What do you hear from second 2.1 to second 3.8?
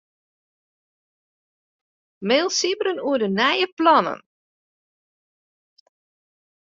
Mail Sybren oer de nije